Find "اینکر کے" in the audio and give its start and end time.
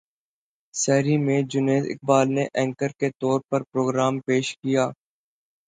2.53-3.09